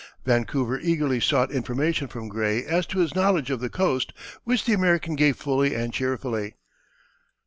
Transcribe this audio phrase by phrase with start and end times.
[0.25, 4.13] Vancouver eagerly sought information from Gray as to his knowledge of the coast,
[4.45, 6.55] which the American gave fully and cheerfully.